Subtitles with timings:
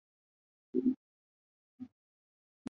[0.03, 0.97] 下托拉姆。